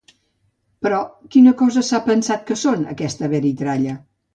Però 0.85 1.01
quina 1.37 1.55
cosa 1.61 1.85
s'han 1.91 2.03
pensat 2.11 2.45
que 2.51 2.61
són, 2.67 2.87
aquesta 2.97 3.35
belitralla? 3.39 4.01